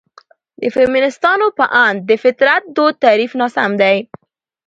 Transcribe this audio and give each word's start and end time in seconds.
د 0.61 0.63
فيمنستانو 0.75 1.47
په 1.57 1.65
اند: 1.85 1.97
''...د 2.07 2.11
فطرت 2.23 2.63
دود 2.75 2.95
تعريف 3.03 3.31
ناسم 3.39 3.71
دى. 3.81 3.97